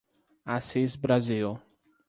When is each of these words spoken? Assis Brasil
Assis 0.47 0.95
Brasil 0.97 1.61